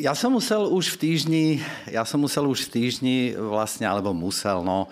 [0.00, 1.46] Ja som musel už v týždni,
[1.84, 4.88] ja som musel už v týždni vlastne, alebo musel, no,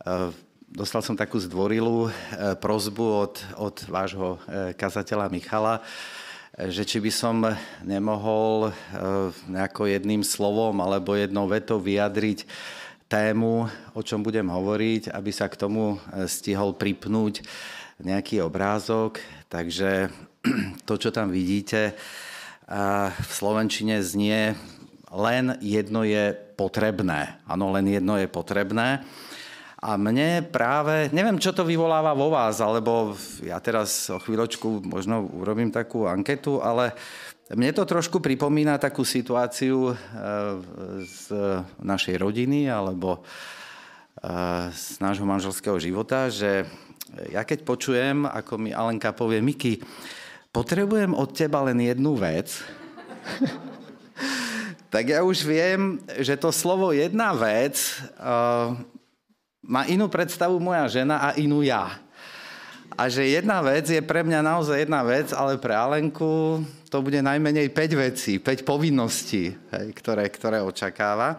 [0.00, 0.32] e,
[0.64, 2.10] dostal som takú zdvorilú e,
[2.56, 5.84] prozbu od, od vášho e, kazateľa Michala,
[6.72, 7.44] že či by som
[7.84, 8.72] nemohol
[9.44, 12.48] nejako jedným slovom alebo jednou vetou vyjadriť
[13.12, 17.44] tému, o čom budem hovoriť, aby sa k tomu stihol pripnúť
[18.00, 19.20] nejaký obrázok.
[19.52, 20.08] Takže
[20.88, 21.92] to, čo tam vidíte,
[22.66, 24.58] v Slovenčine znie
[25.14, 27.38] len jedno je potrebné.
[27.46, 29.06] Áno, len jedno je potrebné.
[29.76, 35.30] A mne práve, neviem, čo to vyvoláva vo vás, alebo ja teraz o chvíľočku možno
[35.30, 36.96] urobím takú anketu, ale
[37.54, 39.94] mne to trošku pripomína takú situáciu e,
[41.06, 41.24] z
[41.78, 44.30] našej rodiny alebo e,
[44.74, 46.66] z nášho manželského života, že
[47.30, 49.78] ja keď počujem, ako mi Alenka povie, Miky,
[50.56, 52.48] potrebujem od teba len jednu vec,
[54.92, 57.76] tak ja už viem, že to slovo jedna vec
[58.16, 58.72] uh,
[59.60, 62.00] má inú predstavu moja žena a inú ja.
[62.96, 67.20] A že jedna vec je pre mňa naozaj jedna vec, ale pre Alenku to bude
[67.20, 71.36] najmenej 5 vecí, 5 povinností, hej, ktoré, ktoré očakáva.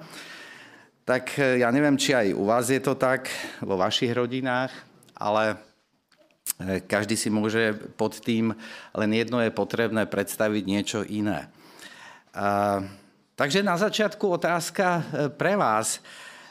[1.01, 3.25] Tak eh, ja neviem, či aj u vás je to tak,
[3.65, 4.69] vo vašich rodinách,
[5.17, 5.66] ale
[6.89, 8.53] každý si môže pod tým,
[8.97, 11.49] len jedno je potrebné predstaviť niečo iné.
[13.37, 16.01] Takže na začiatku otázka e, pre vás.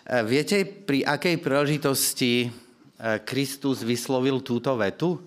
[0.07, 2.47] E, viete, pri akej príležitosti
[3.27, 5.19] Kristus vyslovil túto vetu?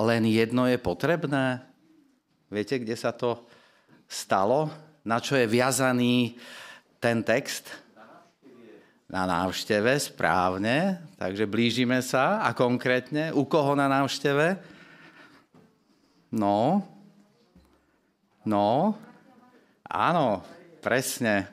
[0.00, 1.62] Len jedno je potrebné?
[2.50, 3.44] Viete, kde sa to
[4.08, 4.72] stalo?
[5.04, 6.40] Na čo je viazaný
[6.98, 7.81] ten text?
[9.12, 10.96] Na návšteve, správne.
[11.20, 12.40] Takže blížime sa.
[12.40, 14.56] A konkrétne, u koho na návšteve?
[16.32, 16.80] No.
[18.48, 18.96] No.
[19.84, 20.40] Áno,
[20.80, 21.52] presne.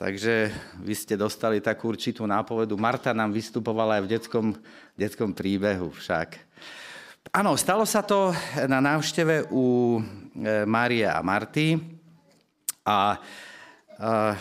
[0.00, 0.48] Takže
[0.80, 2.80] vy ste dostali takú určitú nápovedu.
[2.80, 4.46] Marta nám vystupovala aj v detskom,
[4.96, 6.48] detskom príbehu však.
[7.28, 8.32] Áno, stalo sa to
[8.64, 11.76] na návšteve u e, Márie a Marty.
[12.88, 13.20] A,
[14.00, 14.32] a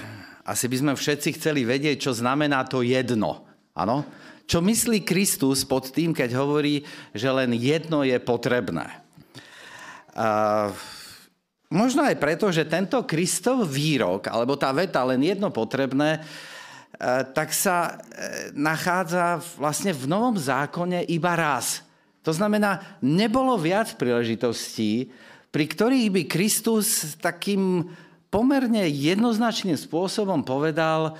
[0.48, 3.44] asi by sme všetci chceli vedieť, čo znamená to jedno.
[3.76, 4.08] Áno?
[4.48, 9.04] Čo myslí Kristus pod tým, keď hovorí, že len jedno je potrebné?
[10.16, 10.72] A
[11.68, 16.24] možno aj preto, že tento Kristov výrok, alebo tá veta len jedno potrebné,
[17.36, 21.86] tak sa e, nachádza vlastne v Novom zákone iba raz.
[22.26, 25.12] To znamená, nebolo viac príležitostí,
[25.54, 27.86] pri ktorých by Kristus takým
[28.38, 31.18] pomerne jednoznačným spôsobom povedal,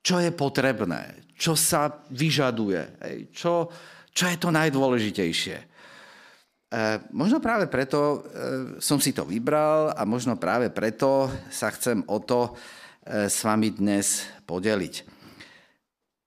[0.00, 3.04] čo je potrebné, čo sa vyžaduje,
[3.36, 3.68] čo,
[4.08, 5.56] čo je to najdôležitejšie.
[5.60, 5.64] E,
[7.12, 8.18] možno práve preto e,
[8.80, 12.52] som si to vybral a možno práve preto sa chcem o to e,
[13.28, 14.94] s vami dnes podeliť.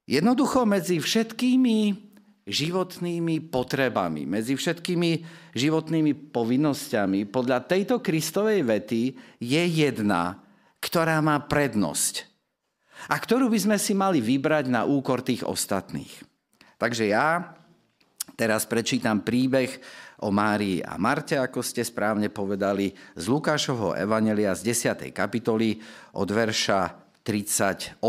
[0.06, 2.07] Jednoducho medzi všetkými
[2.48, 5.12] životnými potrebami, medzi všetkými
[5.52, 9.02] životnými povinnosťami, podľa tejto Kristovej vety
[9.44, 10.40] je jedna,
[10.80, 12.24] ktorá má prednosť
[13.12, 16.24] a ktorú by sme si mali vybrať na úkor tých ostatných.
[16.80, 17.54] Takže ja
[18.40, 19.78] teraz prečítam príbeh
[20.24, 25.14] o Márii a Marte, ako ste správne povedali, z Lukášovho Evanelia z 10.
[25.14, 25.78] kapitoly
[26.18, 28.02] od verša 38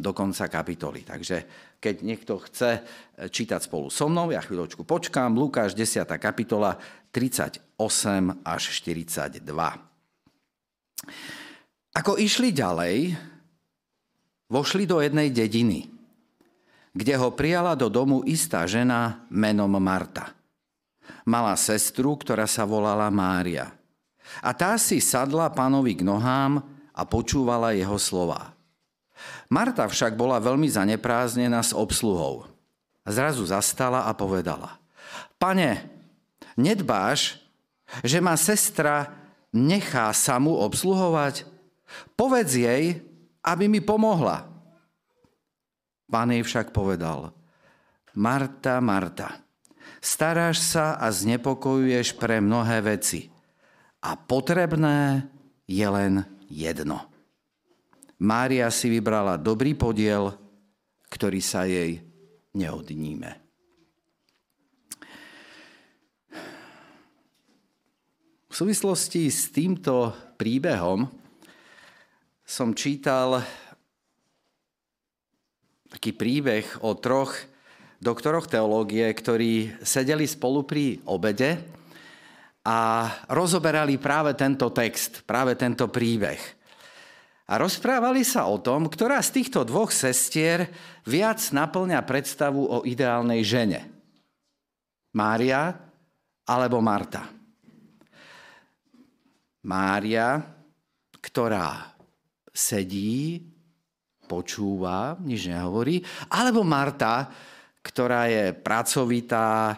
[0.00, 1.04] do konca kapitoly.
[1.04, 2.80] Takže keď niekto chce e,
[3.32, 6.04] čítať spolu so mnou, ja chvíľočku počkám, Lukáš 10.
[6.20, 6.76] kapitola
[7.10, 7.80] 38
[8.44, 9.40] až 42.
[11.96, 13.16] Ako išli ďalej,
[14.52, 15.90] vošli do jednej dediny,
[16.94, 20.36] kde ho prijala do domu istá žena menom Marta.
[21.26, 23.74] Mala sestru, ktorá sa volala Mária.
[24.38, 26.62] A tá si sadla pánovi k nohám
[26.94, 28.54] a počúvala jeho slova.
[29.50, 32.46] Marta však bola veľmi zaneprázdnená s obsluhou.
[33.02, 34.78] Zrazu zastala a povedala.
[35.40, 35.88] Pane,
[36.54, 37.40] nedbáš,
[38.06, 39.10] že ma sestra
[39.50, 41.48] nechá samú obsluhovať?
[42.14, 43.02] Povedz jej,
[43.42, 44.46] aby mi pomohla.
[46.06, 47.34] Pán jej však povedal.
[48.14, 49.42] Marta, Marta,
[50.02, 53.30] staráš sa a znepokojuješ pre mnohé veci.
[54.02, 55.26] A potrebné
[55.66, 57.09] je len jedno.
[58.20, 60.36] Mária si vybrala dobrý podiel,
[61.08, 62.04] ktorý sa jej
[62.52, 63.30] neodníme.
[68.50, 71.08] V súvislosti s týmto príbehom
[72.44, 73.40] som čítal
[75.88, 77.32] taký príbeh o troch
[78.00, 81.62] doktoroch teológie, ktorí sedeli spolu pri obede
[82.68, 86.59] a rozoberali práve tento text, práve tento príbeh.
[87.50, 90.70] A rozprávali sa o tom, ktorá z týchto dvoch sestier
[91.02, 93.90] viac naplňa predstavu o ideálnej žene.
[95.18, 95.74] Mária
[96.46, 97.26] alebo Marta.
[99.66, 100.38] Mária,
[101.18, 101.90] ktorá
[102.54, 103.42] sedí,
[104.30, 107.26] počúva, nič nehovorí, alebo Marta,
[107.82, 109.74] ktorá je pracovitá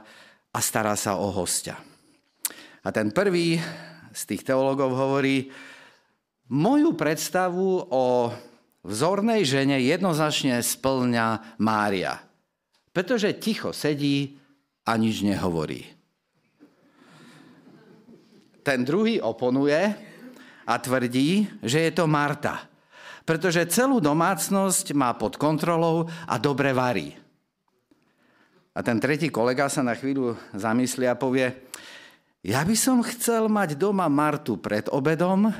[0.52, 1.80] a stará sa o hostia.
[2.84, 3.56] A ten prvý
[4.12, 5.48] z tých teológov hovorí,
[6.52, 8.28] moju predstavu o
[8.84, 12.20] vzornej žene jednoznačne splňa Mária,
[12.92, 14.36] pretože ticho sedí
[14.84, 15.88] a nič nehovorí.
[18.62, 19.80] Ten druhý oponuje
[20.68, 22.68] a tvrdí, že je to Marta,
[23.24, 27.16] pretože celú domácnosť má pod kontrolou a dobre varí.
[28.72, 31.50] A ten tretí kolega sa na chvíľu zamyslí a povie,
[32.42, 35.50] ja by som chcel mať doma Martu pred obedom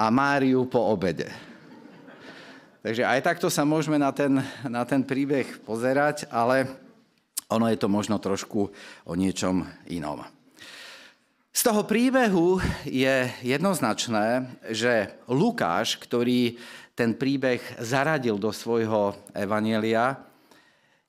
[0.00, 1.28] a Máriu po obede.
[2.80, 6.64] Takže aj takto sa môžeme na ten, na ten príbeh pozerať, ale
[7.52, 8.72] ono je to možno trošku
[9.04, 10.24] o niečom inom.
[11.52, 12.56] Z toho príbehu
[12.88, 16.56] je jednoznačné, že Lukáš, ktorý
[16.96, 20.16] ten príbeh zaradil do svojho evanielia,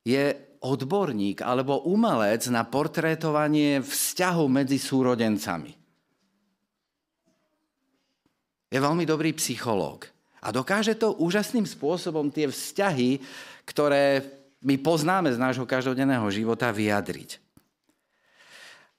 [0.04, 5.81] je odborník alebo umelec na portrétovanie vzťahov medzi súrodencami.
[8.72, 10.08] Je veľmi dobrý psychológ
[10.40, 13.20] a dokáže to úžasným spôsobom tie vzťahy,
[13.68, 14.24] ktoré
[14.64, 17.38] my poznáme z nášho každodenného života, vyjadriť.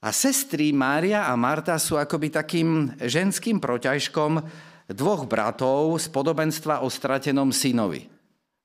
[0.03, 4.45] A sestry Mária a Marta sú akoby takým ženským proťažkom
[4.91, 8.11] dvoch bratov z podobenstva o stratenom synovi.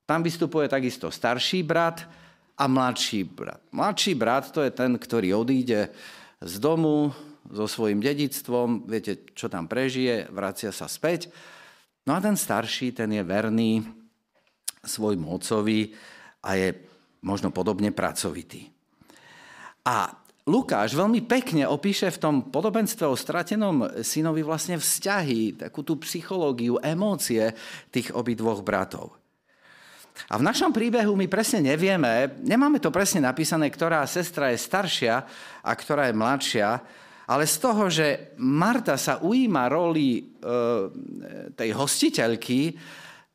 [0.04, 2.04] Tam vystupuje takisto starší brat,
[2.58, 3.62] a mladší brat.
[3.70, 5.94] Mladší brat to je ten, ktorý odíde
[6.42, 7.14] z domu
[7.48, 11.32] so svojím dedictvom, viete, čo tam prežije, vracia sa späť.
[12.04, 13.84] No a ten starší, ten je verný
[14.84, 15.92] svojmu otcovi
[16.44, 16.68] a je
[17.24, 18.68] možno podobne pracovitý.
[19.88, 20.12] A
[20.48, 26.80] Lukáš veľmi pekne opíše v tom podobenstve o stratenom synovi vlastne vzťahy, takú tú psychológiu,
[26.80, 27.52] emócie
[27.92, 29.12] tých obidvoch bratov.
[30.32, 35.14] A v našom príbehu my presne nevieme, nemáme to presne napísané, ktorá sestra je staršia
[35.62, 36.68] a ktorá je mladšia,
[37.28, 40.22] ale z toho, že Marta sa ujíma roli e,
[41.52, 42.72] tej hostiteľky,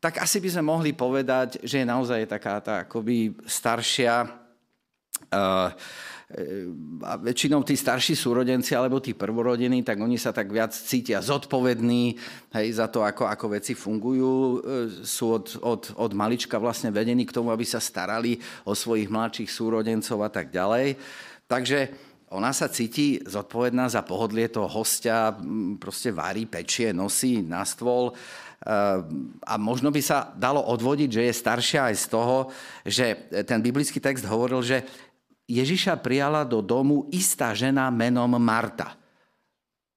[0.02, 4.26] tak asi by sme mohli povedať, že je naozaj taká tá akoby staršia,
[5.30, 5.38] e,
[7.04, 12.18] a väčšinou tí starší súrodenci alebo tí prvorodení, tak oni sa tak viac cítia zodpovední
[12.58, 14.34] hej, za to, ako, ako veci fungujú.
[14.34, 14.58] E,
[15.06, 19.54] sú od, od, od malička vlastne vedení k tomu, aby sa starali o svojich mladších
[19.54, 20.98] súrodencov a tak ďalej.
[21.46, 21.94] Takže
[22.34, 25.38] ona sa cíti zodpovedná za pohodlie toho hostia,
[25.78, 28.14] proste varí, pečie, nosí na stôl e,
[29.46, 32.38] a možno by sa dalo odvodiť, že je staršia aj z toho,
[32.82, 33.06] že
[33.46, 34.82] ten biblický text hovoril, že
[35.46, 38.98] Ježiša prijala do domu istá žena menom Marta.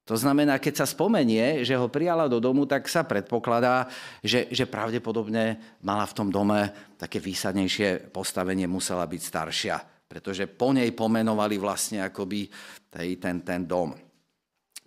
[0.07, 3.91] To znamená, keď sa spomenie, že ho prijala do domu, tak sa predpokladá,
[4.23, 10.71] že, že pravdepodobne mala v tom dome také výsadnejšie postavenie, musela byť staršia, pretože po
[10.71, 12.47] nej pomenovali vlastne akoby
[13.19, 13.91] ten, ten dom,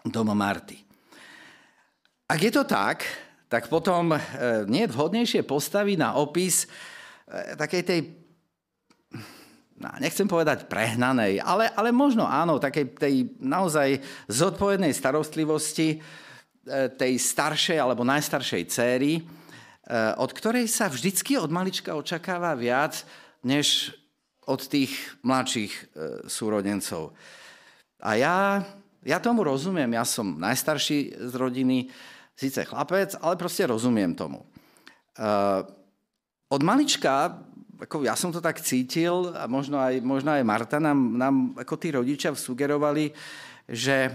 [0.09, 0.81] dom Marty.
[2.25, 3.05] Ak je to tak,
[3.51, 4.19] tak potom e,
[4.71, 8.01] nie je vhodnejšie postaviť na opis e, takej tej
[9.83, 13.99] no, nechcem povedať prehnanej, ale, ale možno áno, takej tej naozaj
[14.31, 19.21] zodpovednej starostlivosti e, tej staršej alebo najstaršej céry,
[20.23, 23.03] od ktorej sa vždycky od malička očakáva viac,
[23.43, 23.91] než
[24.47, 24.93] od tých
[25.25, 25.83] mladších e,
[26.31, 27.13] súrodencov.
[28.01, 28.65] A ja,
[29.05, 31.93] ja tomu rozumiem, ja som najstarší z rodiny,
[32.33, 34.41] síce chlapec, ale proste rozumiem tomu.
[36.49, 37.37] Od malička
[37.81, 41.75] ako ja som to tak cítil a možno aj, možno aj Marta nám, nám ako
[41.81, 43.09] tí rodičia sugerovali,
[43.65, 44.11] že e,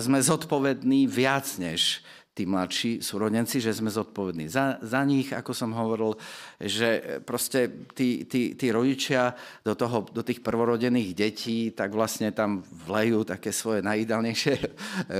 [0.00, 2.00] sme zodpovední viac než
[2.34, 6.18] tí mladší súrodenci, že sme zodpovední za, za nich, ako som hovoril,
[6.58, 12.66] že proste tí, tí, tí rodičia do, toho, do tých prvorodených detí tak vlastne tam
[12.90, 14.66] vlejú také svoje najídalnejšie e,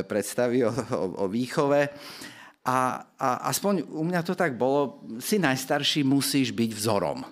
[0.11, 1.87] predstavy o, o, o výchove.
[2.67, 2.79] A,
[3.15, 7.23] a aspoň u mňa to tak bolo, si najstarší musíš byť vzorom.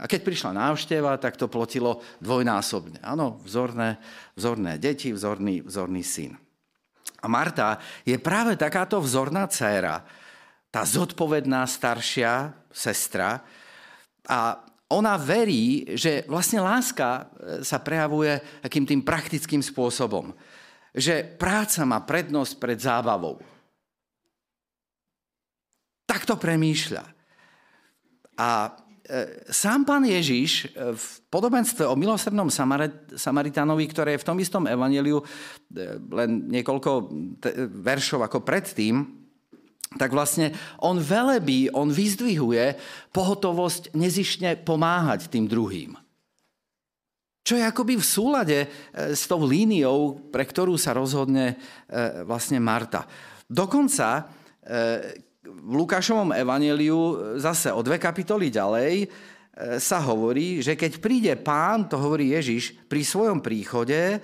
[0.00, 3.04] A keď prišla návšteva, tak to plotilo dvojnásobne.
[3.04, 4.00] Áno, vzorné,
[4.32, 6.32] vzorné deti, vzorný, vzorný syn.
[7.18, 10.06] A Marta je práve takáto vzorná dcéra,
[10.70, 13.42] tá zodpovedná staršia sestra
[14.28, 17.22] a ona verí, že vlastne láska e,
[17.60, 20.32] sa prejavuje takým tým praktickým spôsobom.
[20.98, 23.38] že práca má prednosť pred zábavou.
[26.08, 27.04] Tak to premýšľa.
[28.40, 28.72] A
[29.48, 32.52] sám pán Ježiš e, v podobenstve o milosrdnom
[33.16, 35.24] Samaritánovi, ktoré je v tom istom evaneliu e,
[35.96, 36.90] len niekoľko
[37.80, 39.18] veršov ako predtým,
[39.96, 40.52] tak vlastne
[40.84, 42.76] on velebí, on vyzdvihuje
[43.16, 45.96] pohotovosť nezišne pomáhať tým druhým.
[47.48, 48.68] Čo je akoby v súlade e,
[49.16, 53.08] s tou líniou, pre ktorú sa rozhodne e, vlastne Marta.
[53.48, 54.22] Dokonca e,
[55.46, 59.06] v Lukášovom evaneliu zase o dve kapitoly ďalej
[59.78, 64.22] sa hovorí, že keď príde pán, to hovorí Ježiš, pri svojom príchode,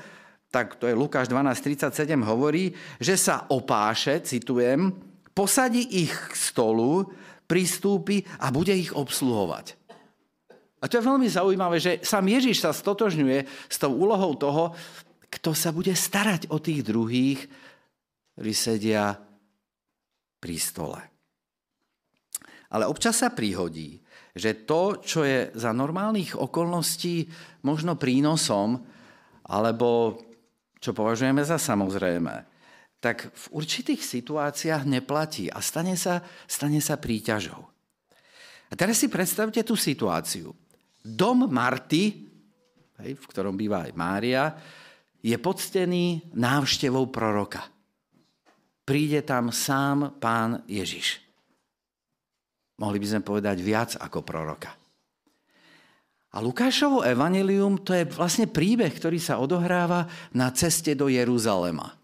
[0.51, 2.71] tak to je Lukáš 12.37, hovorí,
[3.03, 4.95] že sa opáše, citujem,
[5.35, 7.11] posadí ich k stolu,
[7.51, 9.75] pristúpi a bude ich obsluhovať.
[10.79, 14.71] A to je veľmi zaujímavé, že sám Ježiš sa stotožňuje s tou úlohou toho,
[15.27, 17.41] kto sa bude starať o tých druhých,
[18.39, 19.19] ktorí sedia
[20.45, 21.01] pri stole.
[22.77, 24.05] Ale občas sa prihodí,
[24.37, 27.25] že to, čo je za normálnych okolností
[27.65, 28.77] možno prínosom,
[29.49, 30.21] alebo
[30.77, 32.35] čo považujeme za samozrejme,
[33.01, 37.63] tak v určitých situáciách neplatí a stane sa, stane sa príťažou.
[38.69, 40.53] A teraz si predstavte tú situáciu.
[41.05, 42.05] Dom Marty,
[43.01, 44.45] hej, v ktorom býva aj Mária,
[45.25, 47.74] je poctený návštevou proroka.
[48.85, 51.21] Príde tam sám pán Ježiš.
[52.81, 54.77] Mohli by sme povedať viac ako proroka.
[56.35, 61.95] A Lukášovo evanelium to je vlastne príbeh, ktorý sa odohráva na ceste do Jeruzalema.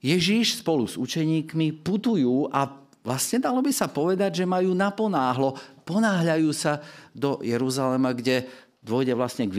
[0.00, 2.72] Ježíš spolu s učeníkmi putujú a
[3.04, 6.80] vlastne dalo by sa povedať, že majú naponáhlo ponáhľajú sa
[7.12, 8.48] do Jeruzalema, kde
[8.80, 9.56] dôjde vlastne k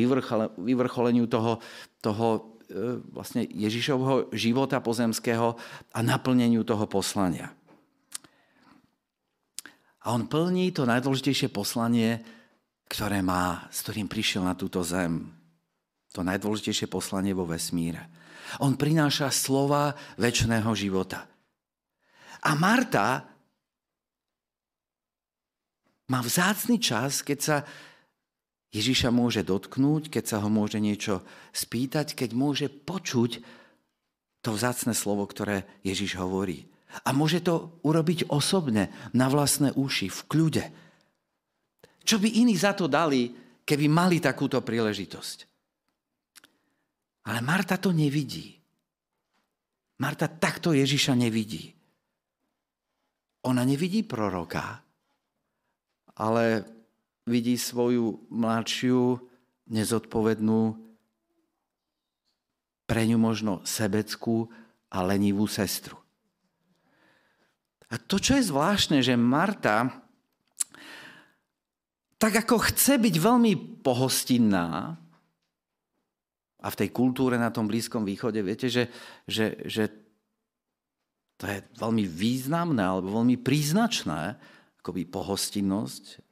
[0.58, 1.62] vyvrcholeniu toho,
[2.02, 2.55] toho
[3.12, 5.58] vlastne Ježišovho života pozemského
[5.94, 7.54] a naplneniu toho poslania.
[10.06, 12.22] A on plní to najdôležitejšie poslanie,
[12.86, 15.34] ktoré má, s ktorým prišiel na túto zem.
[16.14, 18.06] To najdôležitejšie poslanie vo vesmíre.
[18.62, 21.26] On prináša slova väčšného života.
[22.46, 23.26] A Marta
[26.06, 27.58] má vzácný čas, keď sa
[28.76, 31.24] Ježiša môže dotknúť, keď sa ho môže niečo
[31.56, 33.40] spýtať, keď môže počuť
[34.44, 36.68] to vzácne slovo, ktoré Ježiš hovorí.
[37.08, 40.66] A môže to urobiť osobne, na vlastné uši, v kľude.
[42.04, 43.32] Čo by iní za to dali,
[43.64, 45.38] keby mali takúto príležitosť?
[47.32, 48.60] Ale Marta to nevidí.
[50.04, 51.72] Marta takto Ježiša nevidí.
[53.48, 54.84] Ona nevidí proroka,
[56.20, 56.44] ale
[57.26, 59.20] vidí svoju mladšiu,
[59.70, 60.78] nezodpovednú,
[62.86, 64.46] pre ňu možno sebeckú
[64.94, 65.98] a lenivú sestru.
[67.90, 70.06] A to, čo je zvláštne, že Marta
[72.16, 73.54] tak ako chce byť veľmi
[73.84, 74.98] pohostinná,
[76.66, 78.90] a v tej kultúre na tom Blízkom východe, viete, že,
[79.30, 79.86] že, že
[81.38, 84.34] to je veľmi významné alebo veľmi príznačné,
[84.82, 86.25] akoby pohostinnosť,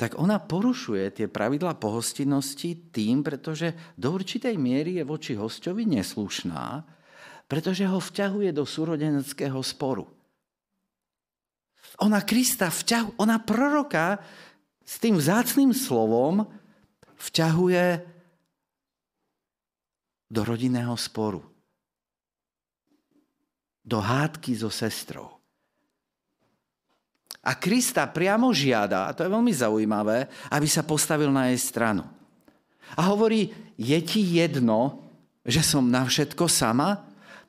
[0.00, 6.88] tak ona porušuje tie pravidla pohostinnosti tým, pretože do určitej miery je voči hostovi neslušná,
[7.44, 10.08] pretože ho vťahuje do súrodeneckého sporu.
[12.00, 14.24] Ona Krista vťahuje, ona proroka
[14.80, 16.48] s tým vzácným slovom
[17.20, 18.00] vťahuje
[20.32, 21.44] do rodinného sporu.
[23.84, 25.39] Do hádky so sestrou.
[27.40, 32.04] A Krista priamo žiada, a to je veľmi zaujímavé, aby sa postavil na jej stranu.
[32.96, 33.48] A hovorí,
[33.80, 35.00] je ti jedno,
[35.40, 37.00] že som na všetko sama?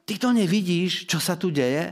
[0.07, 1.91] Ty to nevidíš, čo sa tu deje?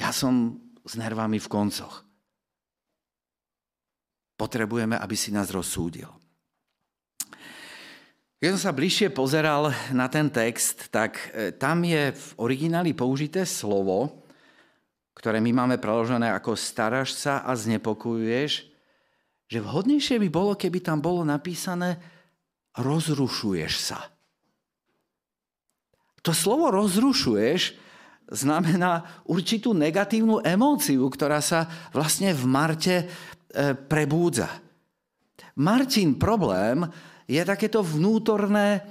[0.00, 2.00] Ja som s nervami v koncoch.
[4.40, 6.08] Potrebujeme, aby si nás rozsúdil.
[8.40, 13.44] Keď som sa bližšie pozeral na ten text, tak e, tam je v origináli použité
[13.44, 14.19] slovo,
[15.14, 18.70] ktoré my máme preložené ako staráš sa a znepokojuješ,
[19.50, 21.98] že vhodnejšie by bolo, keby tam bolo napísané
[22.78, 23.98] rozrušuješ sa.
[26.22, 27.74] To slovo rozrušuješ
[28.30, 33.06] znamená určitú negatívnu emóciu, ktorá sa vlastne v Marte e,
[33.74, 34.46] prebúdza.
[35.58, 36.86] Martin problém
[37.26, 38.86] je takéto vnútorné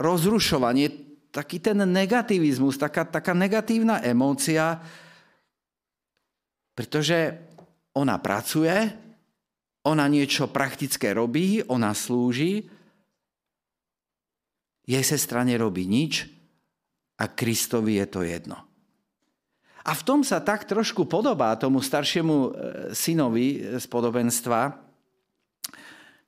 [0.00, 0.90] rozrušovanie,
[1.28, 4.80] taký ten negativizmus, taká, taká negatívna emócia,
[6.74, 7.38] pretože
[7.94, 8.90] ona pracuje,
[9.86, 12.66] ona niečo praktické robí, ona slúži,
[14.84, 16.28] jej sestra nerobí nič
[17.16, 18.58] a Kristovi je to jedno.
[19.84, 22.50] A v tom sa tak trošku podobá tomu staršiemu e,
[22.96, 24.60] synovi z podobenstva,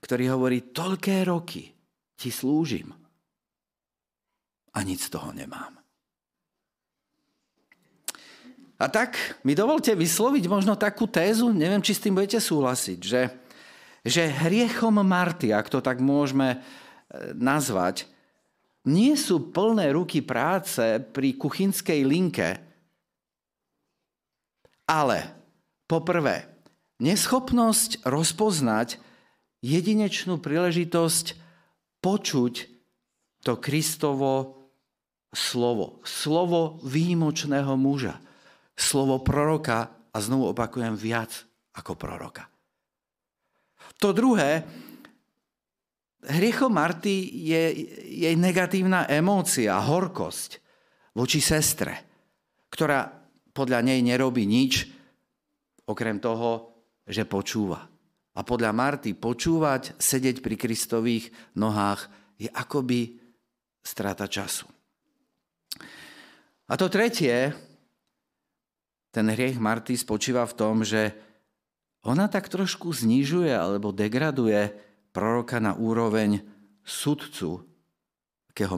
[0.00, 1.72] ktorý hovorí, toľké roky
[2.16, 2.92] ti slúžim
[4.76, 5.75] a nic z toho nemám.
[8.76, 13.22] A tak mi dovolte vysloviť možno takú tézu, neviem, či s tým budete súhlasiť, že,
[14.04, 16.58] že hriechom Marty, ak to tak môžeme e,
[17.32, 18.04] nazvať,
[18.86, 22.60] nie sú plné ruky práce pri kuchynskej linke,
[24.86, 25.34] ale
[25.90, 26.46] poprvé,
[27.02, 29.02] neschopnosť rozpoznať
[29.64, 31.34] jedinečnú príležitosť
[32.04, 32.54] počuť
[33.42, 34.68] to Kristovo
[35.34, 35.98] slovo.
[36.06, 38.22] Slovo výjimočného muža.
[38.76, 41.32] Slovo proroka a znovu opakujem viac
[41.76, 42.44] ako proroka.
[44.00, 44.64] To druhé,
[46.28, 47.62] hriechom Marty je
[48.04, 50.60] jej negatívna emócia, horkosť
[51.16, 51.94] voči sestre,
[52.68, 53.08] ktorá
[53.56, 54.84] podľa nej nerobí nič,
[55.88, 56.76] okrem toho,
[57.08, 57.88] že počúva.
[58.36, 63.16] A podľa Marty počúvať, sedieť pri Kristových nohách je akoby
[63.80, 64.68] strata času.
[66.66, 67.54] A to tretie,
[69.16, 71.16] ten hriech Marty spočíva v tom, že
[72.04, 74.76] ona tak trošku znižuje alebo degraduje
[75.08, 76.44] proroka na úroveň
[76.84, 77.64] sudcu
[78.52, 78.76] takého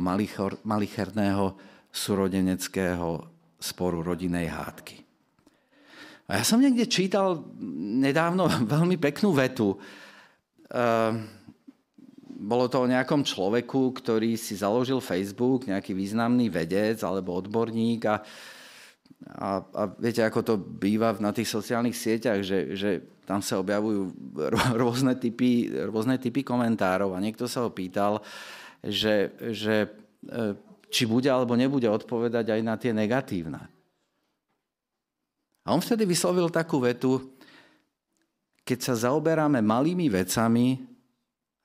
[0.63, 1.59] malicherného
[1.91, 3.27] súrodeneckého
[3.59, 5.03] sporu rodinej hádky.
[6.31, 7.43] A ja som niekde čítal
[7.99, 8.47] nedávno
[8.79, 9.75] veľmi peknú vetu.
[10.71, 11.27] Ehm,
[12.39, 18.23] bolo to o nejakom človeku, ktorý si založil Facebook, nejaký významný vedec alebo odborník a,
[19.27, 22.91] a, a viete, ako to býva na tých sociálnych sieťach, že, že
[23.27, 24.15] tam sa objavujú
[24.79, 28.23] rôzne typy, rôzne typy komentárov a niekto sa ho pýtal,
[28.79, 29.91] že, že
[30.23, 30.55] e,
[30.87, 33.63] či bude alebo nebude odpovedať aj na tie negatívne.
[35.67, 37.37] A on vtedy vyslovil takú vetu,
[38.65, 40.81] keď sa zaoberáme malými vecami,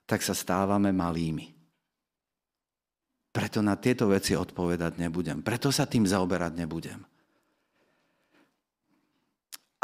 [0.04, 1.54] tak sa stávame malými.
[3.32, 5.40] Preto na tieto veci odpovedať nebudem.
[5.40, 7.00] Preto sa tým zaoberať nebudem.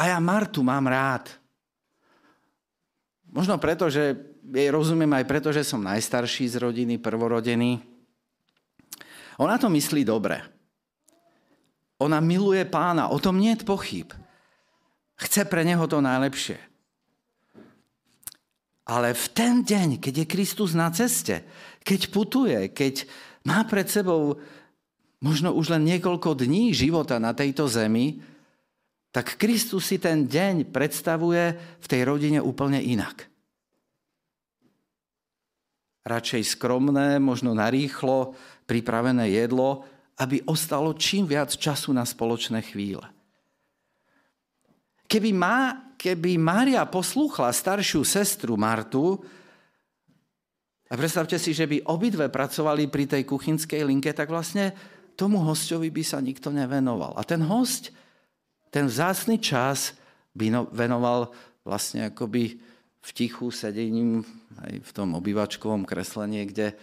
[0.01, 1.29] A ja Martu mám rád.
[3.29, 7.85] Možno preto, že jej rozumiem aj preto, že som najstarší z rodiny, prvorodený.
[9.37, 10.41] Ona to myslí dobre.
[12.01, 14.09] Ona miluje pána, o tom nie je pochyb.
[15.21, 16.57] Chce pre neho to najlepšie.
[18.89, 21.45] Ale v ten deň, keď je Kristus na ceste,
[21.85, 23.05] keď putuje, keď
[23.45, 24.41] má pred sebou
[25.21, 28.30] možno už len niekoľko dní života na tejto zemi,
[29.11, 33.27] tak Kristus si ten deň predstavuje v tej rodine úplne inak.
[36.07, 38.33] Radšej skromné, možno narýchlo,
[38.65, 39.83] pripravené jedlo,
[40.23, 43.05] aby ostalo čím viac času na spoločné chvíle.
[45.11, 49.19] Keby, má, keby Mária poslúchla staršiu sestru Martu,
[50.91, 54.75] a predstavte si, že by obidve pracovali pri tej kuchynskej linke, tak vlastne
[55.15, 57.15] tomu hostovi by sa nikto nevenoval.
[57.15, 57.95] A ten host,
[58.71, 59.99] ten vzácný čas
[60.35, 61.35] by no, venoval
[61.67, 62.57] vlastne akoby
[63.01, 64.23] v tichu sedením
[64.63, 66.75] aj v tom obývačkovom kresle niekde,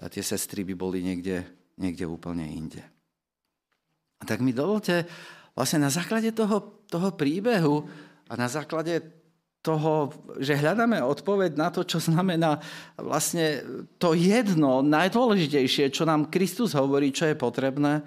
[0.00, 1.44] a tie sestry by boli niekde,
[1.76, 2.80] niekde úplne inde.
[4.18, 5.04] A tak mi dovolte
[5.52, 7.84] vlastne na základe toho, toho príbehu
[8.30, 9.02] a na základe
[9.62, 10.10] toho,
[10.42, 12.58] že hľadáme odpoveď na to, čo znamená
[12.98, 13.62] vlastne
[14.00, 18.02] to jedno, najdôležitejšie, čo nám Kristus hovorí, čo je potrebné,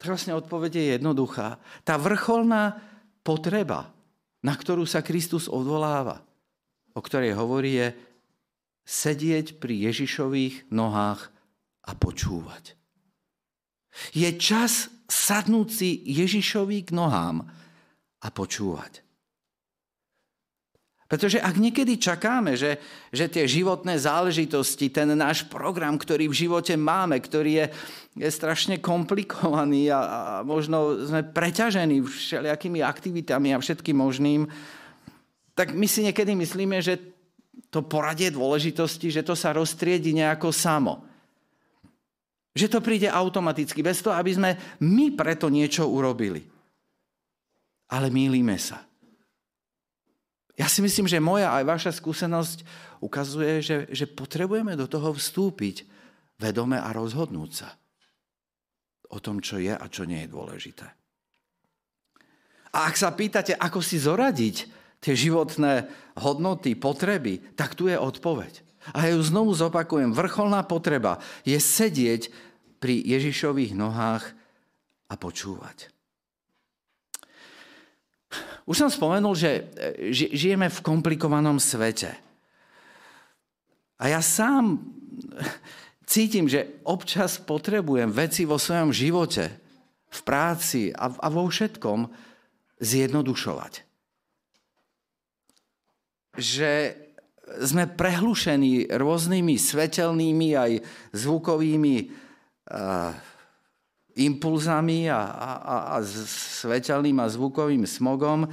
[0.00, 1.60] tak vlastne odpoveď je jednoduchá.
[1.84, 2.80] Tá vrcholná
[3.20, 3.92] potreba,
[4.40, 6.24] na ktorú sa Kristus odvoláva,
[6.96, 7.88] o ktorej hovorí, je
[8.88, 11.28] sedieť pri Ježišových nohách
[11.84, 12.80] a počúvať.
[14.16, 17.44] Je čas sadnúť si Ježišovi k nohám
[18.24, 19.04] a počúvať.
[21.10, 22.78] Pretože ak niekedy čakáme, že,
[23.10, 27.66] že tie životné záležitosti, ten náš program, ktorý v živote máme, ktorý je,
[28.14, 34.46] je strašne komplikovaný a, a možno sme preťažení všelijakými aktivitami a všetkým možným,
[35.58, 36.94] tak my si niekedy myslíme, že
[37.74, 41.02] to poradie dôležitosti, že to sa roztriedi nejako samo.
[42.54, 44.50] Že to príde automaticky, bez toho, aby sme
[44.86, 46.46] my preto niečo urobili.
[47.90, 48.89] Ale mýlime sa.
[50.60, 52.68] Ja si myslím, že moja aj vaša skúsenosť
[53.00, 55.88] ukazuje, že, že potrebujeme do toho vstúpiť
[56.36, 57.80] vedome a rozhodnúť sa
[59.08, 60.86] o tom, čo je a čo nie je dôležité.
[62.76, 64.56] A ak sa pýtate, ako si zoradiť
[65.00, 65.88] tie životné
[66.20, 68.60] hodnoty, potreby, tak tu je odpoveď.
[68.92, 70.12] A ja ju znovu zopakujem.
[70.12, 72.28] Vrcholná potreba je sedieť
[72.78, 74.28] pri Ježišových nohách
[75.08, 75.88] a počúvať.
[78.70, 79.66] Už som spomenul, že
[80.14, 82.14] žijeme v komplikovanom svete.
[83.98, 84.78] A ja sám
[86.06, 89.50] cítim, že občas potrebujem veci vo svojom živote,
[90.06, 92.06] v práci a, vo všetkom
[92.78, 93.72] zjednodušovať.
[96.38, 96.70] Že
[97.66, 100.72] sme prehlušení rôznymi svetelnými aj
[101.10, 103.10] zvukovými uh,
[104.18, 105.96] impulzami a, a, a
[106.62, 108.48] svetelným a zvukovým smogom,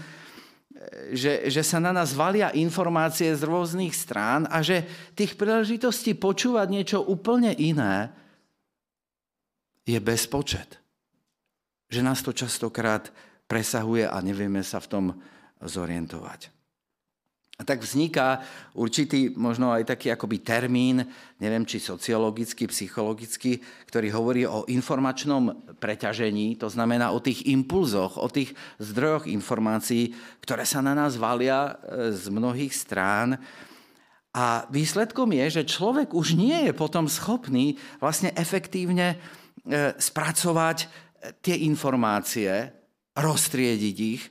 [1.11, 4.85] že, že sa na nás valia informácie z rôznych strán a že
[5.17, 8.13] tých príležitostí počúvať niečo úplne iné
[9.87, 10.79] je bezpočet.
[11.87, 13.09] Že nás to častokrát
[13.47, 15.05] presahuje a nevieme sa v tom
[15.63, 16.56] zorientovať.
[17.57, 18.45] A tak vzniká
[18.77, 21.01] určitý, možno aj taký akoby termín,
[21.41, 23.57] neviem či sociologicky, psychologicky,
[23.89, 30.13] ktorý hovorí o informačnom preťažení, to znamená o tých impulzoch, o tých zdrojoch informácií,
[30.45, 33.41] ktoré sa na nás valia e, z mnohých strán.
[34.37, 39.17] A výsledkom je, že človek už nie je potom schopný vlastne efektívne
[39.65, 40.87] e, spracovať e,
[41.41, 42.69] tie informácie,
[43.17, 44.29] roztriediť ich.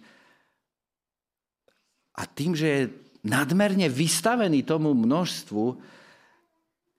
[2.16, 2.82] A tým, že je
[3.26, 5.74] nadmerne vystavený tomu množstvu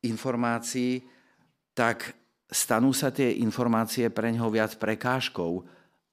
[0.04, 1.08] informácií,
[1.72, 2.12] tak
[2.52, 5.64] stanú sa tie informácie pre ňoho viac prekážkou,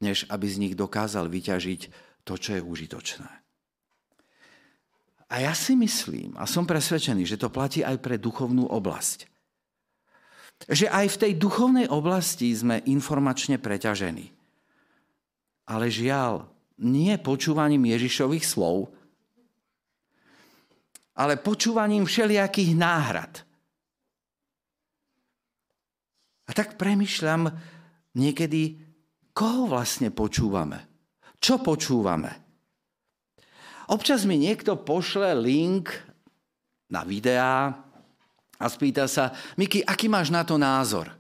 [0.03, 1.81] než aby z nich dokázal vyťažiť
[2.23, 3.31] to, čo je užitočné.
[5.35, 9.27] A ja si myslím, a som presvedčený, že to platí aj pre duchovnú oblasť.
[10.71, 14.31] Že aj v tej duchovnej oblasti sme informačne preťažení.
[15.65, 16.47] Ale žiaľ,
[16.79, 18.93] nie počúvaním Ježišových slov,
[21.15, 23.33] ale počúvaním všelijakých náhrad.
[26.45, 27.49] A tak premyšľam
[28.19, 28.83] niekedy,
[29.33, 30.85] koho vlastne počúvame.
[31.41, 32.45] Čo počúvame?
[33.89, 35.93] Občas mi niekto pošle link
[36.89, 37.73] na videá
[38.57, 41.13] a spýta sa, Miky, aký máš na to názor?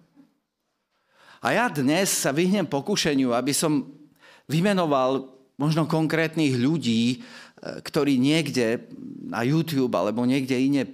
[1.44, 3.85] A ja dnes sa vyhnem pokušeniu, aby som
[4.48, 5.28] vymenoval
[5.61, 7.20] možno konkrétnych ľudí,
[7.64, 8.85] ktorí niekde
[9.24, 10.85] na YouTube alebo niekde ine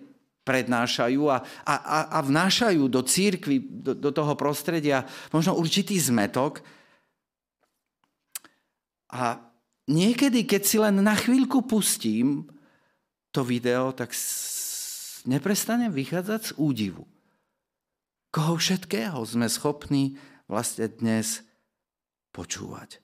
[0.46, 1.74] prednášajú a, a,
[2.14, 5.04] a vnášajú do církvy, do, do toho prostredia
[5.34, 6.62] možno určitý zmetok.
[9.10, 9.42] A
[9.90, 12.46] niekedy, keď si len na chvíľku pustím
[13.34, 14.14] to video, tak
[15.26, 17.04] neprestanem vychádzať z údivu.
[18.30, 20.14] Koho všetkého sme schopní
[20.46, 21.42] vlastne dnes
[22.30, 23.02] počúvať.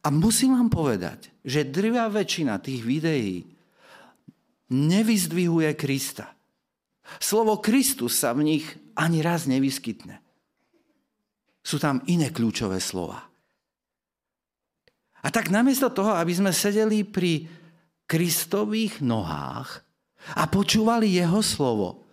[0.00, 3.44] A musím vám povedať, že drvá väčšina tých videí
[4.72, 6.32] nevyzdvihuje Krista.
[7.18, 10.22] Slovo Kristus sa v nich ani raz nevyskytne.
[11.60, 13.28] Sú tam iné kľúčové slova.
[15.20, 17.44] A tak namiesto toho, aby sme sedeli pri
[18.08, 19.84] Kristových nohách
[20.40, 22.08] a počúvali jeho slovo,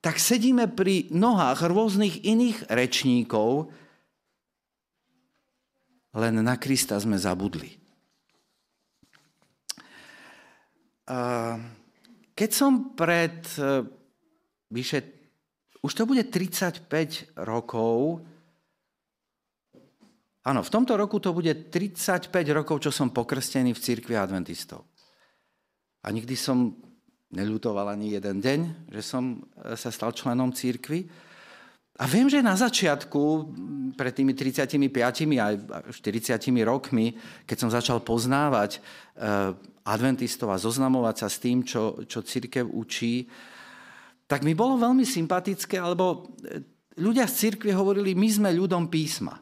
[0.00, 3.72] tak sedíme pri nohách rôznych iných rečníkov,
[6.16, 7.80] len na Krista sme zabudli.
[12.40, 13.84] Keď som pred e,
[14.72, 14.98] vyše,
[15.82, 18.22] už to bude 35 rokov,
[20.46, 24.88] áno, v tomto roku to bude 35 rokov, čo som pokrstený v církvi adventistov.
[26.00, 26.78] A nikdy som
[27.28, 31.10] neľutoval ani jeden deň, že som e, sa stal členom církvy.
[32.00, 33.20] A viem, že na začiatku,
[33.92, 34.80] pred tými 35
[35.36, 35.54] aj
[35.92, 37.12] 40 rokmi,
[37.44, 39.52] keď som začal poznávať eh,
[39.84, 43.28] adventistov a zoznamovať sa s tým, čo, čo církev učí,
[44.24, 46.64] tak mi bolo veľmi sympatické, alebo eh,
[46.96, 49.36] ľudia z církve hovorili, my sme ľudom písma.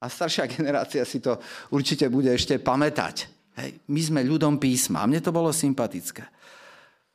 [0.00, 1.36] A staršia generácia si to
[1.76, 3.28] určite bude ešte pamätať.
[3.60, 5.04] Hej, my sme ľudom písma.
[5.04, 6.24] A mne to bolo sympatické.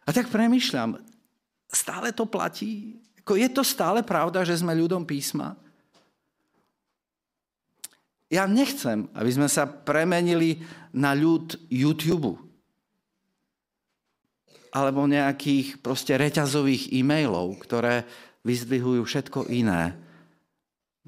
[0.05, 1.01] A tak premyšľam,
[1.65, 3.01] stále to platí?
[3.33, 5.57] Je to stále pravda, že sme ľudom písma?
[8.29, 10.61] Ja nechcem, aby sme sa premenili
[10.93, 12.37] na ľud YouTube
[14.75, 18.03] alebo nejakých proste reťazových e-mailov, ktoré
[18.43, 19.95] vyzdvihujú všetko iné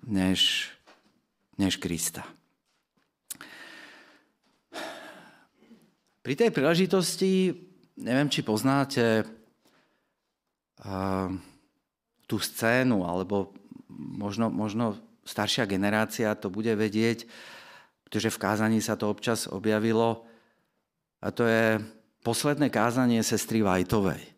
[0.07, 0.71] než,
[1.59, 2.23] než Krista.
[6.23, 7.51] Pri tej príležitosti,
[7.99, 9.23] neviem, či poznáte
[10.83, 11.27] uh,
[12.27, 13.55] tú scénu, alebo
[13.89, 17.23] možno, možno staršia generácia to bude vedieť,
[18.07, 20.27] pretože v kázaní sa to občas objavilo.
[21.23, 21.81] A to je
[22.21, 24.35] posledné kázanie sestry Vajtovej.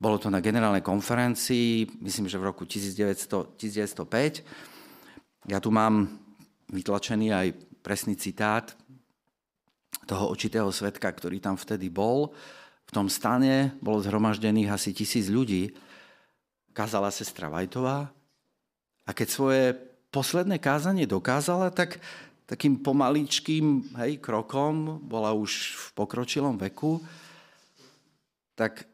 [0.00, 5.50] Bolo to na generálnej konferencii, myslím, že v roku 1900, 1905.
[5.52, 6.08] Ja tu mám
[6.72, 7.46] vytlačený aj
[7.84, 8.72] presný citát
[10.08, 12.32] toho očitého svetka, ktorý tam vtedy bol.
[12.88, 15.70] V tom stane bolo zhromaždených asi tisíc ľudí.
[16.70, 18.10] Kázala sestra Vajtová
[19.06, 19.64] a keď svoje
[20.10, 21.98] posledné kázanie dokázala, tak
[22.50, 26.98] takým pomaličkým hej, krokom, bola už v pokročilom veku,
[28.58, 28.90] tak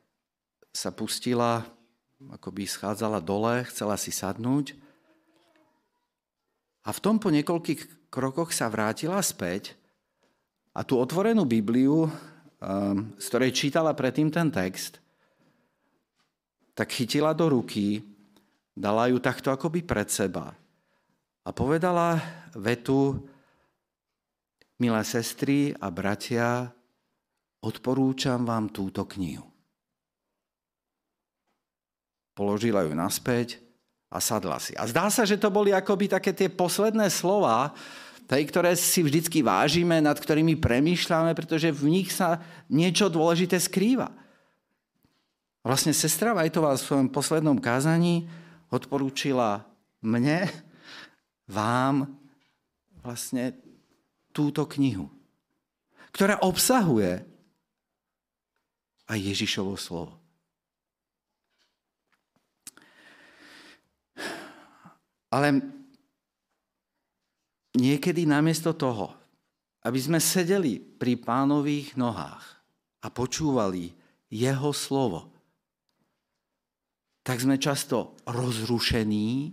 [0.76, 1.64] sa pustila,
[2.20, 4.76] ako by schádzala dole, chcela si sadnúť.
[6.84, 9.72] A v tom po niekoľkých krokoch sa vrátila späť
[10.76, 12.12] a tú otvorenú Bibliu,
[12.60, 15.00] ehm, z ktorej čítala predtým ten text,
[16.76, 18.04] tak chytila do ruky,
[18.76, 20.52] dala ju takto akoby pred seba
[21.40, 22.20] a povedala
[22.52, 23.16] vetu,
[24.76, 26.68] milé sestry a bratia,
[27.64, 29.48] odporúčam vám túto knihu.
[32.36, 33.56] Položila ju naspäť
[34.12, 34.76] a sadla si.
[34.76, 37.72] A zdá sa, že to boli akoby také tie posledné slova,
[38.28, 44.10] tej, ktoré si vždycky vážime, nad ktorými premýšľame, pretože v nich sa niečo dôležité skrýva.
[45.66, 48.30] Vlastne sestra Vajtová v svojom poslednom kázaní
[48.70, 49.66] odporúčila
[49.98, 50.46] mne,
[51.50, 52.06] vám
[53.02, 53.50] vlastne
[54.30, 55.10] túto knihu,
[56.14, 57.18] ktorá obsahuje
[59.10, 60.14] aj Ježišovo slovo.
[65.34, 65.58] Ale
[67.74, 69.10] niekedy namiesto toho,
[69.82, 72.46] aby sme sedeli pri pánových nohách
[73.02, 73.90] a počúvali
[74.30, 75.35] jeho slovo,
[77.26, 79.50] tak sme často rozrušení,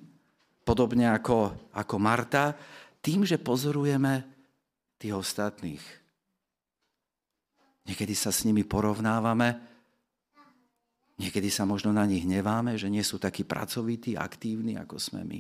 [0.62, 2.54] podobne ako, ako Marta,
[3.02, 4.22] tým, že pozorujeme
[5.02, 5.82] tých ostatných.
[7.90, 9.58] Niekedy sa s nimi porovnávame,
[11.18, 15.40] niekedy sa možno na nich hneváme, že nie sú takí pracovití, aktívni, ako sme my.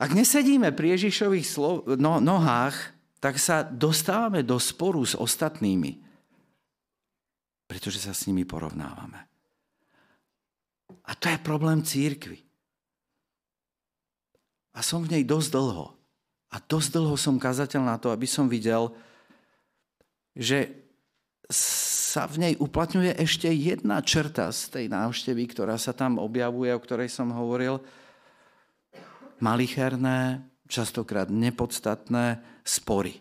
[0.00, 1.44] Ak nesedíme pri Ježišových
[2.00, 6.05] no- nohách, tak sa dostávame do sporu s ostatnými,
[7.66, 9.26] pretože sa s nimi porovnávame.
[11.06, 12.42] A to je problém církvy.
[14.74, 15.86] A som v nej dosť dlho.
[16.54, 18.94] A dosť dlho som kazateľ na to, aby som videl,
[20.36, 20.70] že
[21.50, 26.82] sa v nej uplatňuje ešte jedna črta z tej návštevy, ktorá sa tam objavuje, o
[26.82, 27.82] ktorej som hovoril.
[29.42, 33.20] Malicherné, častokrát nepodstatné spory.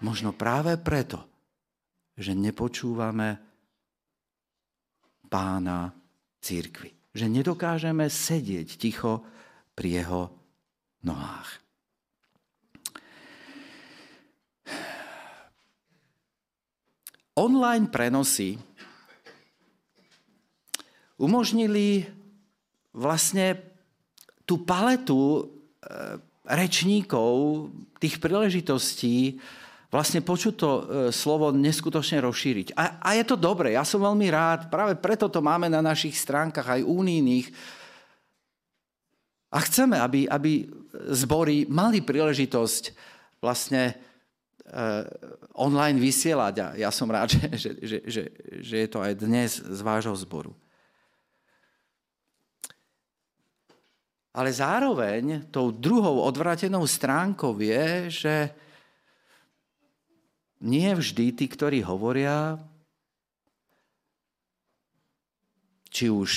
[0.00, 1.24] Možno práve preto,
[2.16, 3.49] že nepočúvame
[5.30, 5.94] pána
[6.42, 7.14] církvy.
[7.14, 9.22] Že nedokážeme sedieť ticho
[9.78, 10.34] pri jeho
[11.06, 11.70] nohách.
[17.40, 18.60] online prenosy
[21.16, 22.04] umožnili
[22.92, 23.56] vlastne
[24.44, 25.42] tú paletu e,
[26.44, 29.40] rečníkov, tých príležitostí,
[29.90, 32.78] vlastne počuť to e, slovo neskutočne rozšíriť.
[32.78, 36.14] A, a je to dobre, ja som veľmi rád, práve preto to máme na našich
[36.14, 37.50] stránkach aj unijných.
[39.50, 40.70] A chceme, aby, aby
[41.10, 42.94] zbory mali príležitosť
[43.42, 43.98] vlastne
[44.70, 45.04] Eh,
[45.58, 48.22] online vysielať a ja som rád, že, že, že,
[48.62, 50.54] že je to aj dnes z vášho zboru.
[54.30, 58.34] Ale zároveň tou druhou odvratenou stránkou je, že
[60.60, 62.60] nie vždy tí, ktorí hovoria,
[65.90, 66.30] či už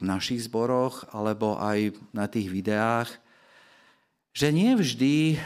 [0.00, 3.08] v našich zboroch, alebo aj na tých videách,
[4.34, 5.38] že nie vždy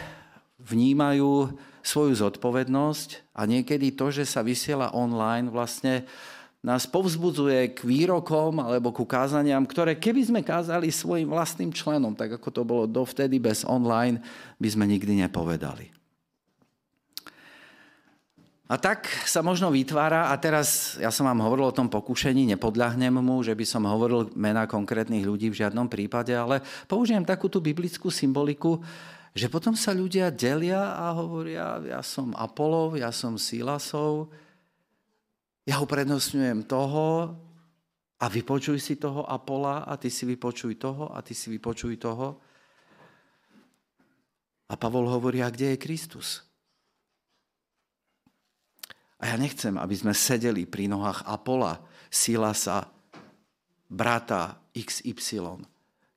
[0.62, 6.06] vnímajú svoju zodpovednosť a niekedy to, že sa vysiela online, vlastne
[6.62, 12.38] nás povzbudzuje k výrokom alebo ku kázaniam, ktoré keby sme kázali svojim vlastným členom, tak
[12.38, 14.22] ako to bolo dovtedy bez online,
[14.62, 16.01] by sme nikdy nepovedali.
[18.70, 23.18] A tak sa možno vytvára, a teraz ja som vám hovoril o tom pokušení, nepodľahnem
[23.18, 27.58] mu, že by som hovoril mena konkrétnych ľudí v žiadnom prípade, ale použijem takú tú
[27.58, 28.78] biblickú symboliku,
[29.34, 34.30] že potom sa ľudia delia a hovoria, ja som Apolov, ja som Silasov,
[35.66, 37.34] ja uprednostňujem toho
[38.22, 42.38] a vypočuj si toho Apola a ty si vypočuj toho a ty si vypočuj toho.
[44.70, 46.51] A Pavol hovorí, a kde je Kristus?
[49.22, 51.78] A ja nechcem, aby sme sedeli pri nohách Apola,
[52.10, 52.90] Silasa,
[53.86, 55.62] brata XY.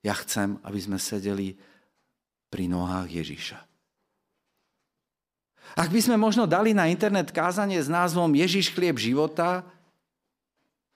[0.01, 1.53] Ja chcem, aby sme sedeli
[2.49, 3.59] pri nohách Ježiša.
[5.75, 9.65] Ak by sme možno dali na internet kázanie s názvom Ježiš chlieb života,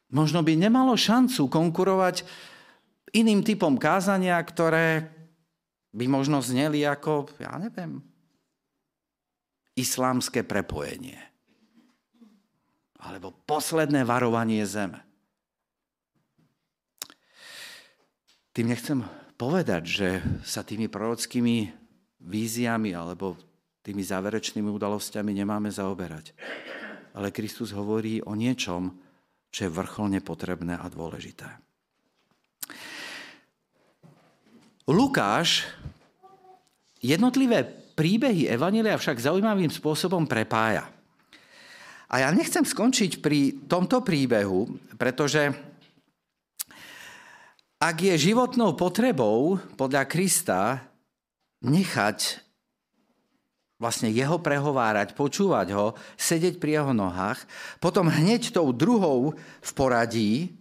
[0.09, 2.25] možno by nemalo šancu konkurovať
[3.13, 5.09] iným typom kázania, ktoré
[5.93, 8.01] by možno zneli ako, ja neviem,
[9.73, 11.17] islámske prepojenie.
[12.99, 14.99] Alebo posledné varovanie zeme.
[18.51, 18.99] Tým nechcem
[19.39, 20.09] povedať, že
[20.43, 21.71] sa tými prorockými
[22.19, 23.39] víziami alebo
[23.79, 26.35] tými záverečnými udalosťami nemáme zaoberať.
[27.15, 28.91] Ale Kristus hovorí o niečom,
[29.49, 31.47] čo je vrcholne potrebné a dôležité.
[34.89, 35.69] Lukáš
[36.99, 37.63] jednotlivé
[37.95, 40.98] príbehy Evanelia však zaujímavým spôsobom prepája.
[42.09, 44.65] A ja nechcem skončiť pri tomto príbehu,
[44.97, 45.53] pretože
[47.79, 50.83] ak je životnou potrebou podľa Krista
[51.61, 52.43] nechať
[53.79, 57.39] vlastne jeho prehovárať, počúvať ho, sedieť pri jeho nohách.
[57.79, 60.51] Potom hneď tou druhou v poradí,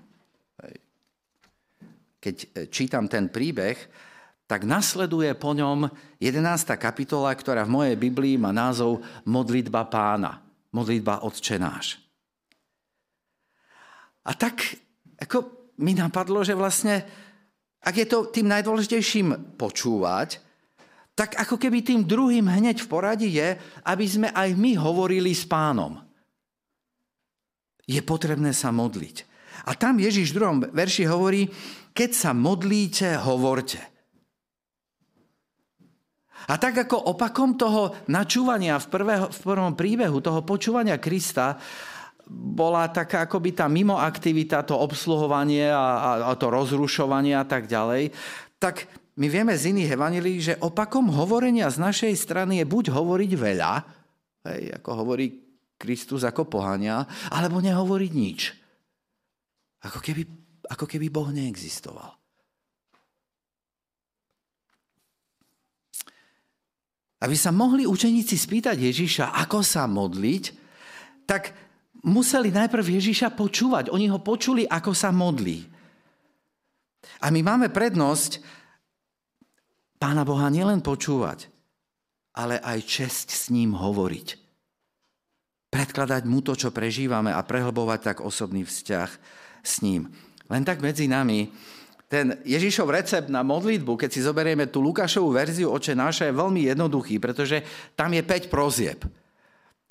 [2.23, 3.75] keď čítam ten príbeh,
[4.47, 5.91] tak nasleduje po ňom
[6.23, 6.39] 11.
[6.79, 10.39] kapitola, ktorá v mojej Biblii má názov Modlitba pána,
[10.79, 11.99] modlitba odčenáš.
[14.29, 14.63] A tak
[15.19, 17.03] ako mi napadlo, že vlastne,
[17.83, 20.39] ak je to tým najdôležitejším počúvať,
[21.19, 23.59] tak ako keby tým druhým hneď v poradí je,
[23.91, 25.99] aby sme aj my hovorili s pánom.
[27.89, 29.27] Je potrebné sa modliť.
[29.67, 31.51] A tam Ježiš v druhom verši hovorí,
[31.91, 33.98] keď sa modlíte, hovorte.
[36.49, 41.61] A tak ako opakom toho načúvania v, prvého, v prvom príbehu, toho počúvania Krista,
[42.29, 48.13] bola taká akoby tá mimoaktivita, to obsluhovanie a, a, a to rozrušovanie a tak ďalej,
[48.61, 53.31] tak my vieme z iných evanilí, že opakom hovorenia z našej strany je buď hovoriť
[53.35, 53.73] veľa,
[54.53, 55.27] hej, ako hovorí
[55.79, 58.41] Kristus ako pohania, alebo nehovoriť nič.
[59.87, 60.23] Ako keby,
[60.69, 62.18] ako keby Boh neexistoval.
[67.19, 70.45] Aby sa mohli učeníci spýtať Ježiša, ako sa modliť,
[71.27, 71.51] tak
[72.07, 73.91] museli najprv Ježiša počúvať.
[73.91, 75.67] Oni ho počuli, ako sa modlí.
[77.23, 78.59] A my máme prednosť
[79.99, 81.51] Pána Boha nielen počúvať,
[82.39, 84.39] ale aj česť s ním hovoriť.
[85.75, 89.11] Predkladať mu to, čo prežívame a prehlbovať tak osobný vzťah
[89.61, 90.07] s ním.
[90.47, 91.51] Len tak medzi nami,
[92.09, 96.65] ten Ježišov recept na modlitbu, keď si zoberieme tú Lukášovú verziu oče náša, je veľmi
[96.73, 97.61] jednoduchý, pretože
[97.93, 99.05] tam je 5 prozieb.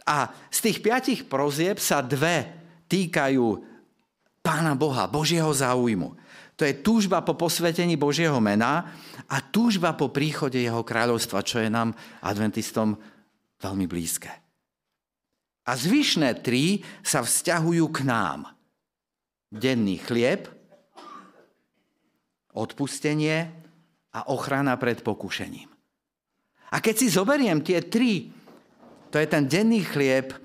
[0.01, 2.49] A z tých 5 prozieb sa dve
[2.89, 3.45] týkajú
[4.41, 6.17] Pána Boha, Božieho záujmu.
[6.57, 8.89] To je túžba po posvetení Božieho mena
[9.29, 11.93] a túžba po príchode jeho kráľovstva, čo je nám,
[12.25, 12.97] adventistom,
[13.61, 14.33] veľmi blízke.
[15.69, 18.57] A zvyšné tri sa vzťahujú k nám.
[19.53, 20.56] Denný chlieb,
[22.57, 23.53] odpustenie
[24.17, 25.69] a ochrana pred pokušením.
[26.73, 28.33] A keď si zoberiem tie tri,
[29.13, 30.37] to je ten denný chlieb, e,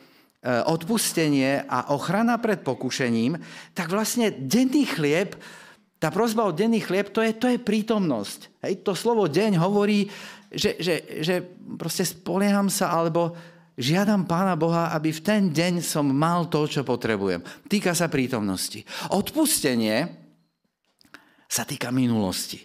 [0.69, 3.41] odpustenie a ochrana pred pokušením,
[3.75, 5.35] tak vlastne denný chlieb
[6.03, 8.67] tá prozba o denný chlieb, to je, to je prítomnosť.
[8.67, 10.11] Hej, to slovo deň hovorí,
[10.51, 11.47] že, že, že
[11.79, 13.39] proste spolieham sa, alebo
[13.79, 17.47] žiadam Pána Boha, aby v ten deň som mal to, čo potrebujem.
[17.71, 18.83] Týka sa prítomnosti.
[19.15, 20.22] Odpustenie
[21.53, 22.65] sa týka minulosti.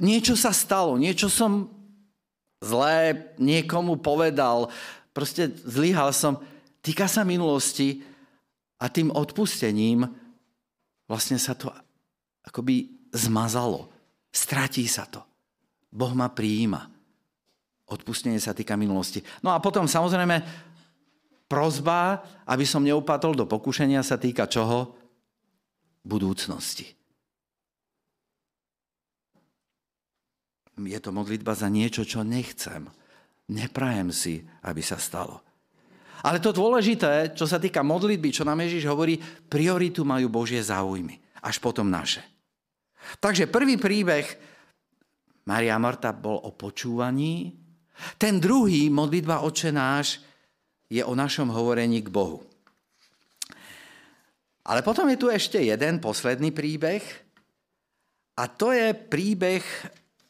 [0.00, 1.68] Niečo sa stalo, niečo som
[2.64, 4.72] zlé niekomu povedal,
[5.12, 6.40] proste zlyhal som.
[6.80, 8.00] Týka sa minulosti
[8.80, 10.08] a tým odpustením
[11.04, 11.68] vlastne sa to
[12.48, 13.92] akoby zmazalo.
[14.32, 15.20] Stratí sa to.
[15.92, 16.88] Boh ma prijíma.
[17.90, 19.20] Odpustenie sa týka minulosti.
[19.44, 20.40] No a potom samozrejme
[21.50, 24.96] prozba, aby som neupadol do pokušenia, sa týka čoho?
[26.00, 26.99] Budúcnosti.
[30.80, 32.88] Je to modlitba za niečo, čo nechcem.
[33.50, 35.42] Neprajem si, aby sa stalo.
[36.20, 39.16] Ale to dôležité, čo sa týka modlitby, čo nám Ježiš hovorí,
[39.48, 42.20] prioritu majú Božie záujmy, až potom naše.
[43.18, 44.28] Takže prvý príbeh
[45.48, 47.56] Maria Marta bol o počúvaní.
[48.20, 50.20] Ten druhý, modlitba Oče náš,
[50.92, 52.44] je o našom hovorení k Bohu.
[54.68, 57.00] Ale potom je tu ešte jeden posledný príbeh
[58.36, 59.64] a to je príbeh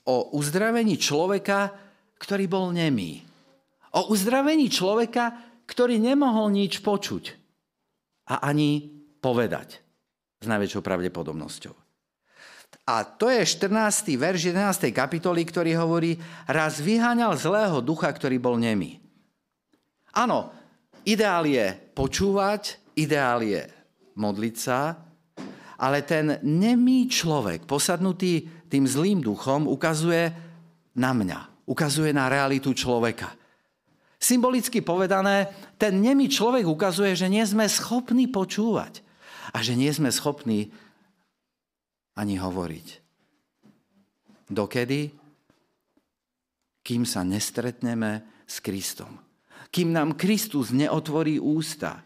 [0.07, 1.75] o uzdravení človeka,
[2.21, 3.25] ktorý bol nemý.
[3.97, 5.35] O uzdravení človeka,
[5.67, 7.25] ktorý nemohol nič počuť
[8.31, 8.87] a ani
[9.19, 9.83] povedať
[10.41, 11.75] s najväčšou pravdepodobnosťou.
[12.91, 14.19] A to je 14.
[14.19, 14.91] verš 11.
[14.91, 16.19] kapitoly, ktorý hovorí,
[16.51, 18.99] raz vyháňal zlého ducha, ktorý bol nemý.
[20.11, 20.51] Áno,
[21.07, 23.63] ideál je počúvať, ideál je
[24.19, 25.07] modliť sa,
[25.81, 30.31] ale ten nemý človek, posadnutý tým zlým duchom, ukazuje
[30.95, 33.35] na mňa, ukazuje na realitu človeka.
[34.21, 39.03] Symbolicky povedané, ten nemý človek ukazuje, že nie sme schopní počúvať
[39.51, 40.71] a že nie sme schopní
[42.15, 42.87] ani hovoriť.
[44.51, 45.11] Dokedy?
[46.85, 49.17] Kým sa nestretneme s Kristom.
[49.71, 52.03] Kým nám Kristus neotvorí ústa.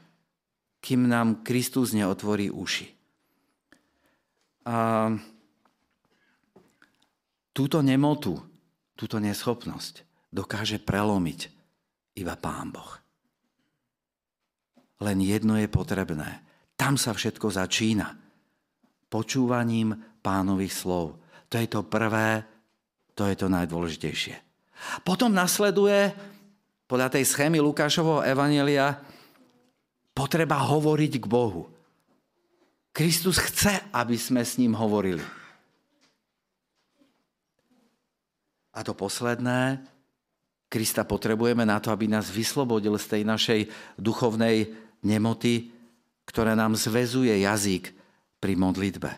[0.85, 2.93] Kým nám Kristus neotvorí uši.
[4.69, 5.09] A
[7.55, 8.37] túto nemotu,
[8.99, 10.03] túto neschopnosť
[10.35, 11.41] dokáže prelomiť
[12.19, 12.99] iba Pán Boh.
[15.03, 16.43] Len jedno je potrebné.
[16.75, 18.19] Tam sa všetko začína.
[19.07, 21.23] Počúvaním pánových slov.
[21.51, 22.43] To je to prvé,
[23.15, 24.35] to je to najdôležitejšie.
[25.07, 26.11] Potom nasleduje,
[26.91, 28.99] podľa tej schémy Lukášovho evanelia,
[30.11, 31.71] potreba hovoriť k Bohu.
[32.95, 35.23] Kristus chce, aby sme s ním hovorili.
[38.75, 39.79] A to posledné,
[40.67, 43.61] Krista potrebujeme na to, aby nás vyslobodil z tej našej
[43.95, 44.75] duchovnej
[45.07, 45.71] nemoty,
[46.27, 47.95] ktorá nám zväzuje jazyk
[48.43, 49.11] pri modlitbe.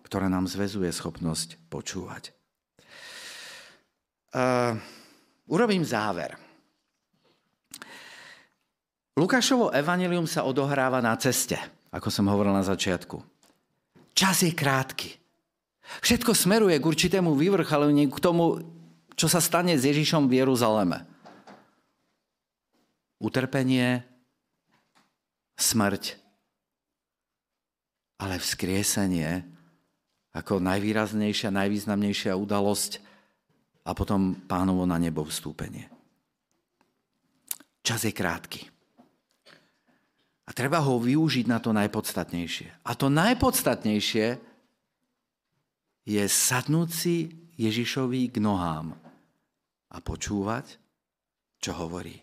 [0.00, 2.32] Ktorá nám zväzuje schopnosť počúvať.
[4.32, 4.80] Uh,
[5.52, 6.32] urobím záver.
[9.18, 11.60] Lukášovo evanilium sa odohráva na ceste,
[11.92, 13.20] ako som hovoril na začiatku.
[14.16, 15.27] Čas je krátky.
[16.04, 18.60] Všetko smeruje k určitému vyvrchaleniu, k tomu,
[19.18, 21.02] čo sa stane s Ježišom v Jeruzaleme.
[23.18, 24.06] Utrpenie,
[25.58, 26.14] smrť,
[28.22, 29.42] ale vzkriesenie
[30.30, 33.02] ako najvýraznejšia, najvýznamnejšia udalosť
[33.82, 35.90] a potom pánovo na nebo vstúpenie.
[37.82, 38.68] Čas je krátky.
[40.48, 42.84] A treba ho využiť na to najpodstatnejšie.
[42.84, 44.47] A to najpodstatnejšie
[46.08, 47.28] je sadnúť si
[47.60, 48.96] Ježišovi k nohám
[49.92, 50.80] a počúvať,
[51.60, 52.16] čo hovorí.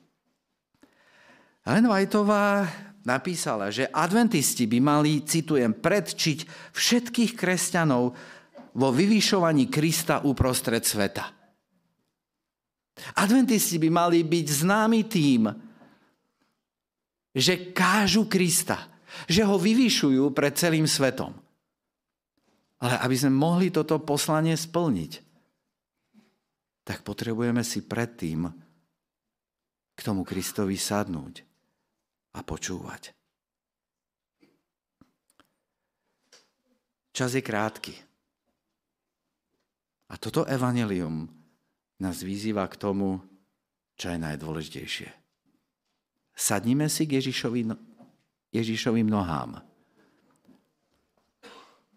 [1.62, 2.66] Ellen Whiteová
[3.06, 8.04] napísala, že adventisti by mali, citujem, predčiť všetkých kresťanov
[8.74, 11.30] vo vyvyšovaní Krista uprostred sveta.
[13.22, 15.42] Adventisti by mali byť známi tým,
[17.36, 18.90] že kážu Krista,
[19.30, 21.45] že ho vyvyšujú pred celým svetom.
[22.84, 25.12] Ale aby sme mohli toto poslanie splniť,
[26.86, 28.46] tak potrebujeme si predtým
[29.96, 31.42] k tomu Kristovi sadnúť
[32.36, 33.16] a počúvať.
[37.16, 37.96] Čas je krátky.
[40.12, 41.32] A toto evanelium
[42.04, 43.24] nás vyzýva k tomu,
[43.96, 45.10] čo je najdôležitejšie.
[46.36, 47.72] Sadnime si k Ježišovi,
[48.52, 49.64] Ježišovým nohám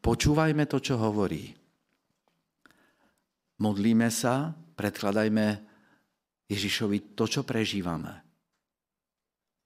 [0.08, 1.52] Počúvajme to, čo hovorí.
[3.60, 5.46] Modlíme sa, predkladajme
[6.48, 8.16] Ježišovi to, čo prežívame.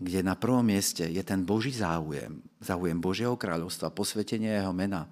[0.02, 5.06] Kde na prvom mieste je ten Boží záujem, záujem Božieho kráľovstva, posvetenie jeho mena.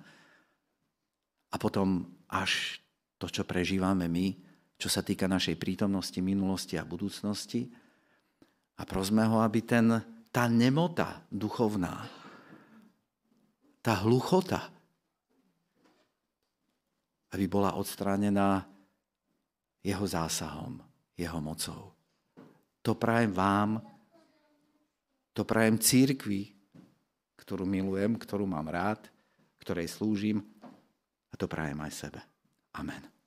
[1.55, 2.83] A potom až
[3.15, 4.35] to, čo prežívame my,
[4.83, 7.71] čo sa týka našej prítomnosti, minulosti a budúcnosti.
[8.75, 9.95] A prosme ho, aby ten,
[10.35, 12.03] tá nemota duchovná,
[13.79, 14.80] tá hluchota,
[17.31, 18.67] aby bola odstránená
[19.81, 20.83] jeho zásahom,
[21.17, 21.95] jeho mocou.
[22.83, 23.81] To prajem vám,
[25.37, 26.53] to prajem církvi,
[27.39, 29.09] ktorú milujem, ktorú mám rád,
[29.61, 30.43] ktorej slúžim
[31.31, 32.21] a to prajem aj sebe.
[32.77, 33.20] Amen.